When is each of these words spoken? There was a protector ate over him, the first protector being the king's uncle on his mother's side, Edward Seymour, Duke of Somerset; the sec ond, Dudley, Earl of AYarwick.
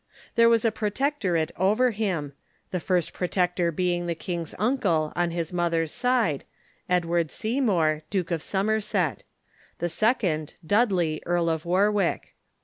There 0.33 0.49
was 0.49 0.65
a 0.65 0.71
protector 0.71 1.37
ate 1.37 1.51
over 1.57 1.91
him, 1.91 2.33
the 2.71 2.79
first 2.79 3.13
protector 3.13 3.71
being 3.71 4.07
the 4.07 4.15
king's 4.15 4.55
uncle 4.57 5.13
on 5.15 5.29
his 5.29 5.53
mother's 5.53 5.91
side, 5.91 6.43
Edward 6.89 7.29
Seymour, 7.29 8.01
Duke 8.09 8.31
of 8.31 8.41
Somerset; 8.41 9.23
the 9.77 9.89
sec 9.89 10.23
ond, 10.23 10.55
Dudley, 10.65 11.21
Earl 11.27 11.49
of 11.49 11.65
AYarwick. 11.65 12.33